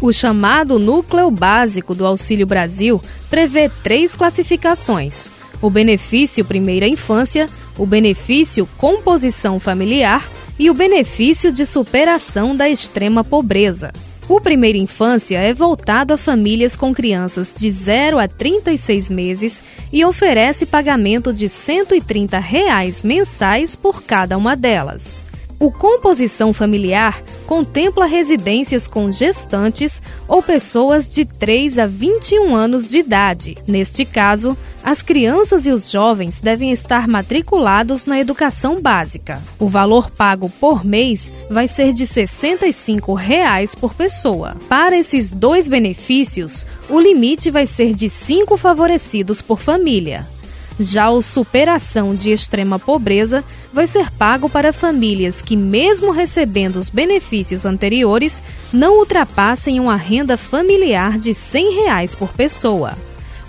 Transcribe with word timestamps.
O 0.00 0.12
chamado 0.12 0.78
Núcleo 0.78 1.30
Básico 1.30 1.94
do 1.94 2.06
Auxílio 2.06 2.46
Brasil 2.46 3.00
prevê 3.30 3.70
três 3.82 4.14
classificações: 4.14 5.30
o 5.62 5.70
benefício 5.70 6.44
Primeira 6.44 6.86
Infância, 6.86 7.46
o 7.78 7.86
benefício 7.86 8.68
Composição 8.76 9.58
Familiar 9.58 10.28
e 10.58 10.70
o 10.70 10.74
benefício 10.74 11.52
de 11.52 11.66
superação 11.66 12.54
da 12.54 12.68
extrema 12.68 13.24
pobreza. 13.24 13.92
O 14.26 14.40
Primeira 14.40 14.78
Infância 14.78 15.38
é 15.38 15.52
voltado 15.52 16.14
a 16.14 16.16
famílias 16.16 16.76
com 16.76 16.94
crianças 16.94 17.52
de 17.54 17.70
0 17.70 18.18
a 18.18 18.26
36 18.26 19.10
meses 19.10 19.62
e 19.92 20.02
oferece 20.02 20.64
pagamento 20.64 21.30
de 21.30 21.46
130 21.46 22.38
reais 22.38 23.02
mensais 23.02 23.76
por 23.76 24.02
cada 24.02 24.38
uma 24.38 24.56
delas. 24.56 25.23
O 25.64 25.72
Composição 25.72 26.52
Familiar 26.52 27.22
contempla 27.46 28.04
residências 28.04 28.86
com 28.86 29.10
gestantes 29.10 30.02
ou 30.28 30.42
pessoas 30.42 31.08
de 31.08 31.24
3 31.24 31.78
a 31.78 31.86
21 31.86 32.54
anos 32.54 32.86
de 32.86 32.98
idade. 32.98 33.56
Neste 33.66 34.04
caso, 34.04 34.54
as 34.84 35.00
crianças 35.00 35.66
e 35.66 35.70
os 35.70 35.90
jovens 35.90 36.38
devem 36.42 36.70
estar 36.70 37.08
matriculados 37.08 38.04
na 38.04 38.20
educação 38.20 38.78
básica. 38.78 39.42
O 39.58 39.66
valor 39.66 40.10
pago 40.10 40.50
por 40.60 40.84
mês 40.84 41.32
vai 41.50 41.66
ser 41.66 41.94
de 41.94 42.06
65 42.06 43.14
reais 43.14 43.74
por 43.74 43.94
pessoa. 43.94 44.58
Para 44.68 44.98
esses 44.98 45.30
dois 45.30 45.66
benefícios, 45.66 46.66
o 46.90 47.00
limite 47.00 47.50
vai 47.50 47.66
ser 47.66 47.94
de 47.94 48.10
5 48.10 48.58
favorecidos 48.58 49.40
por 49.40 49.58
família. 49.58 50.28
Já 50.78 51.08
o 51.10 51.22
Superação 51.22 52.14
de 52.14 52.32
Extrema 52.32 52.78
Pobreza 52.78 53.44
vai 53.72 53.86
ser 53.86 54.10
pago 54.10 54.48
para 54.48 54.72
famílias 54.72 55.40
que, 55.40 55.56
mesmo 55.56 56.10
recebendo 56.10 56.76
os 56.76 56.90
benefícios 56.90 57.64
anteriores, 57.64 58.42
não 58.72 58.98
ultrapassem 58.98 59.78
uma 59.78 59.94
renda 59.94 60.36
familiar 60.36 61.18
de 61.18 61.32
100 61.32 61.74
reais 61.76 62.14
por 62.14 62.32
pessoa. 62.32 62.94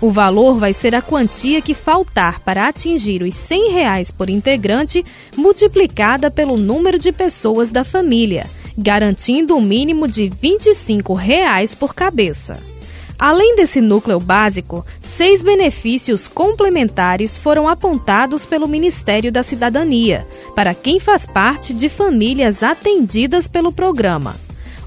O 0.00 0.10
valor 0.10 0.58
vai 0.58 0.72
ser 0.72 0.94
a 0.94 1.02
quantia 1.02 1.60
que 1.60 1.74
faltar 1.74 2.38
para 2.40 2.68
atingir 2.68 3.22
os 3.22 3.34
100 3.34 3.72
reais 3.72 4.10
por 4.10 4.28
integrante, 4.28 5.04
multiplicada 5.36 6.30
pelo 6.30 6.56
número 6.56 6.98
de 6.98 7.10
pessoas 7.10 7.70
da 7.70 7.82
família, 7.82 8.46
garantindo 8.76 9.56
um 9.56 9.60
mínimo 9.60 10.06
de 10.06 10.28
25 10.28 11.14
reais 11.14 11.74
por 11.74 11.94
cabeça. 11.94 12.75
Além 13.18 13.56
desse 13.56 13.80
núcleo 13.80 14.20
básico, 14.20 14.84
seis 15.00 15.42
benefícios 15.42 16.28
complementares 16.28 17.38
foram 17.38 17.68
apontados 17.68 18.44
pelo 18.44 18.68
Ministério 18.68 19.32
da 19.32 19.42
Cidadania 19.42 20.26
para 20.54 20.74
quem 20.74 21.00
faz 21.00 21.24
parte 21.24 21.72
de 21.72 21.88
famílias 21.88 22.62
atendidas 22.62 23.48
pelo 23.48 23.72
programa. 23.72 24.36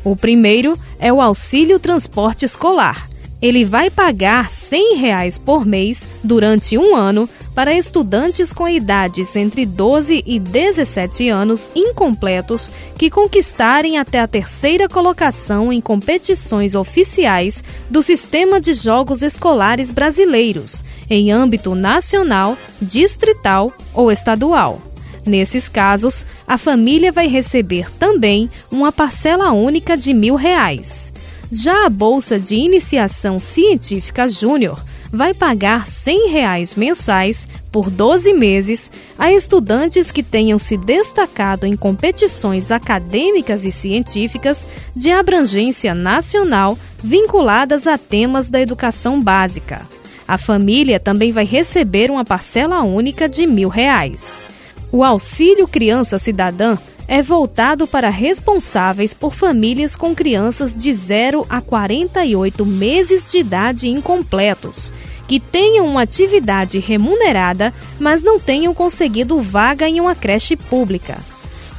O 0.04 0.16
primeiro 0.16 0.78
é 1.00 1.12
o 1.12 1.22
Auxílio 1.22 1.80
Transporte 1.80 2.46
Escolar 2.46 3.10
ele 3.42 3.64
vai 3.64 3.90
pagar 3.90 4.52
100 4.52 4.96
reais 4.98 5.38
por 5.38 5.66
mês 5.66 6.08
durante 6.24 6.78
um 6.78 6.96
ano 6.96 7.30
para 7.60 7.74
estudantes 7.74 8.54
com 8.54 8.70
idades 8.70 9.36
entre 9.36 9.66
12 9.66 10.24
e 10.26 10.40
17 10.40 11.28
anos 11.28 11.70
incompletos 11.76 12.72
que 12.98 13.10
conquistarem 13.10 13.98
até 13.98 14.22
a 14.22 14.28
terceira 14.30 14.88
colocação 14.88 15.74
em 15.74 15.82
competições 15.82 16.74
oficiais 16.74 17.62
do 17.90 18.02
Sistema 18.02 18.62
de 18.62 18.74
Jogos 18.74 19.22
Escolares 19.22 19.92
Brasileiros, 19.92 20.86
em 21.10 21.34
âmbito 21.34 21.76
nacional, 21.76 22.58
distrital 22.82 23.74
ou 23.94 24.10
estadual. 24.10 24.82
Nesses 25.26 25.68
casos, 25.68 26.26
a 26.48 26.58
família 26.58 27.12
vai 27.12 27.28
receber 27.28 27.92
também 28.00 28.50
uma 28.72 28.90
parcela 28.90 29.52
única 29.52 29.98
de 29.98 30.14
mil 30.14 30.36
reais. 30.36 31.12
Já 31.52 31.88
a 31.88 31.90
Bolsa 31.90 32.40
de 32.40 32.56
Iniciação 32.56 33.38
Científica 33.38 34.30
Júnior 34.30 34.82
vai 35.12 35.34
pagar 35.34 35.88
100 35.88 36.30
reais 36.30 36.76
mensais 36.76 37.48
por 37.72 37.90
12 37.90 38.34
meses 38.34 38.92
a 39.18 39.32
estudantes 39.32 40.12
que 40.12 40.24
tenham 40.24 40.58
se 40.60 40.78
destacado 40.78 41.66
em 41.66 41.76
competições 41.76 42.72
acadêmicas 42.72 43.66
e 43.66 43.72
científicas 43.72 44.66
de 44.96 45.12
abrangência 45.12 45.94
nacional 45.94 46.78
vinculadas 47.04 47.88
a 47.88 47.98
temas 47.98 48.50
da 48.50 48.62
educação 48.62 49.22
básica. 49.22 49.88
A 50.28 50.38
família 50.38 51.00
também 51.00 51.32
vai 51.32 51.46
receber 51.46 52.12
uma 52.12 52.24
parcela 52.24 52.84
única 52.84 53.28
de 53.28 53.48
mil 53.48 53.70
reais. 53.70 54.46
O 54.92 55.04
Auxílio 55.04 55.68
Criança 55.68 56.20
Cidadã 56.20 56.78
é 57.10 57.24
voltado 57.24 57.88
para 57.88 58.12
responsáveis 58.12 59.16
por 59.16 59.34
famílias 59.34 59.96
com 59.96 60.14
crianças 60.14 60.76
de 60.76 60.94
0 60.94 61.44
a 61.50 61.60
48 61.60 62.64
meses 62.64 63.32
de 63.32 63.40
idade 63.40 63.90
incompletos, 63.90 64.94
que 65.28 65.40
tenham 65.40 65.88
uma 65.88 66.04
atividade 66.04 66.78
remunerada, 66.78 67.74
mas 68.00 68.22
não 68.22 68.40
tenham 68.40 68.76
conseguido 68.76 69.42
vaga 69.42 69.90
em 69.90 70.00
uma 70.00 70.14
creche 70.14 70.56
pública. 70.56 71.18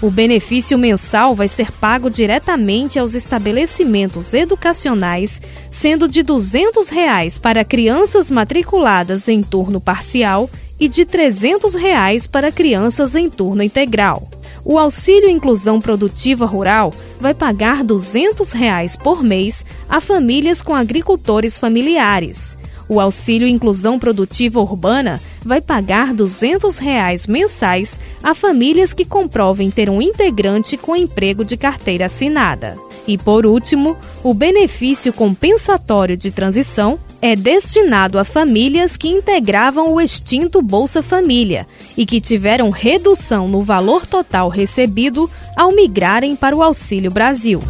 O 0.03 0.11
benefício 0.11 0.77
mensal 0.77 1.33
vai 1.37 1.47
ser 1.47 1.71
pago 1.71 2.11
diretamente 2.11 2.99
aos 2.99 3.15
estabelecimentos 3.15 4.35
educacionais, 4.35 5.41
sendo 5.71 6.09
de 6.09 6.25
200 6.25 6.89
reais 6.89 7.39
para 7.39 7.65
crianças 7.65 8.33
matriculadas 8.33 9.29
em 9.29 9.43
turno 9.43 9.81
parcial 9.81 10.51
e 10.81 10.89
de 10.89 11.05
300 11.05 11.77
reais 11.77 12.27
para 12.27 12.51
crianças 12.51 13.15
em 13.15 13.31
turno 13.31 13.63
integral. 13.63 14.29
O 14.65 14.79
Auxílio 14.79 15.29
Inclusão 15.29 15.81
Produtiva 15.81 16.45
Rural 16.45 16.93
vai 17.19 17.35
pagar 17.35 17.83
200 17.83 18.53
reais 18.53 18.95
por 18.97 19.23
mês 19.23 19.65
a 19.89 20.01
famílias 20.01 20.61
com 20.61 20.75
agricultores 20.75 21.59
familiares. 21.59 22.57
O 22.89 23.01
Auxílio 23.01 23.47
Inclusão 23.47 23.99
Produtiva 23.99 24.61
Urbana 24.61 25.21
vai 25.43 25.61
pagar 25.61 26.13
200 26.13 26.77
reais 26.79 27.27
mensais 27.27 28.01
a 28.23 28.35
famílias 28.35 28.93
que 28.93 29.05
comprovem 29.05 29.71
ter 29.71 29.89
um 29.89 30.03
integrante 30.03 30.77
com 30.77 30.97
emprego 30.97 31.45
de 31.45 31.57
carteira 31.57 32.07
assinada. 32.07 32.77
E 33.07 33.17
por 33.17 33.47
último, 33.47 33.97
o 34.23 34.35
benefício 34.35 35.13
compensatório 35.13 36.17
de 36.17 36.31
transição 36.31 36.99
é 37.23 37.37
destinado 37.37 38.19
a 38.19 38.25
famílias 38.25 38.97
que 38.97 39.09
integravam 39.09 39.93
o 39.93 40.01
extinto 40.01 40.63
Bolsa 40.63 41.03
Família 41.03 41.67
e 41.97 42.07
que 42.07 42.21
tiveram 42.21 42.71
redução 42.71 43.47
no 43.47 43.63
valor 43.63 44.07
total 44.07 44.49
recebido 44.49 45.31
ao 45.57 45.73
migrarem 45.73 46.35
para 46.35 46.57
o 46.57 46.63
Auxílio 46.63 47.11
Brasil. 47.11 47.61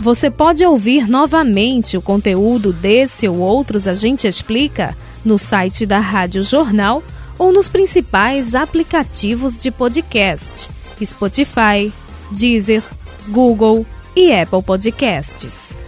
Você 0.00 0.30
pode 0.30 0.64
ouvir 0.64 1.08
novamente 1.08 1.96
o 1.96 2.02
conteúdo 2.02 2.72
desse 2.72 3.26
ou 3.28 3.38
outros 3.38 3.88
A 3.88 3.94
Gente 3.94 4.26
Explica 4.26 4.96
no 5.24 5.38
site 5.38 5.84
da 5.84 5.98
Rádio 5.98 6.44
Jornal 6.44 7.02
ou 7.38 7.52
nos 7.52 7.68
principais 7.68 8.54
aplicativos 8.54 9.60
de 9.60 9.70
podcast: 9.70 10.70
Spotify, 11.04 11.92
Deezer, 12.30 12.82
Google 13.28 13.84
e 14.14 14.32
Apple 14.32 14.62
Podcasts. 14.62 15.87